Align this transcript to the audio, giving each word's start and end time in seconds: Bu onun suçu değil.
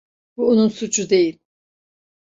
Bu 0.37 0.47
onun 0.49 0.67
suçu 0.67 1.09
değil. 1.09 1.39